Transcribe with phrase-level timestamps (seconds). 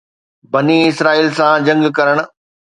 [0.53, 2.17] بني اسرائيلن سان جنگ ڪرڻ